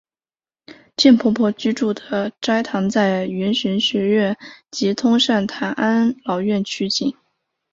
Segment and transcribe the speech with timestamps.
[0.97, 4.35] 贱婆婆居住的斋堂在圆玄学院
[4.71, 7.15] 及通善坛安老院取景。